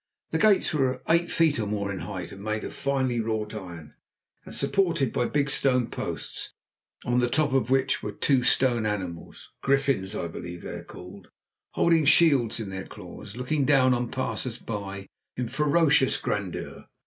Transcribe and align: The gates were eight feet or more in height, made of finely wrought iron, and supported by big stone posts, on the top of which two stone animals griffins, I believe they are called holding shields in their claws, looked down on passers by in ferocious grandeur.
The 0.31 0.39
gates 0.39 0.73
were 0.73 1.03
eight 1.09 1.31
feet 1.31 1.59
or 1.59 1.67
more 1.67 1.91
in 1.91 1.99
height, 1.99 2.31
made 2.39 2.63
of 2.63 2.73
finely 2.73 3.19
wrought 3.19 3.53
iron, 3.53 3.93
and 4.43 4.55
supported 4.55 5.13
by 5.13 5.25
big 5.25 5.47
stone 5.47 5.91
posts, 5.91 6.55
on 7.05 7.19
the 7.19 7.29
top 7.29 7.53
of 7.53 7.69
which 7.69 8.03
two 8.19 8.41
stone 8.41 8.87
animals 8.87 9.51
griffins, 9.61 10.15
I 10.15 10.27
believe 10.27 10.63
they 10.63 10.71
are 10.71 10.83
called 10.83 11.29
holding 11.73 12.05
shields 12.05 12.59
in 12.59 12.71
their 12.71 12.87
claws, 12.87 13.35
looked 13.37 13.67
down 13.67 13.93
on 13.93 14.09
passers 14.09 14.57
by 14.57 15.05
in 15.37 15.47
ferocious 15.47 16.17
grandeur. 16.17 16.87